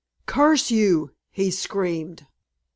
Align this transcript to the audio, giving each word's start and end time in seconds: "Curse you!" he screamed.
"Curse 0.25 0.71
you!" 0.71 1.11
he 1.29 1.51
screamed. 1.51 2.25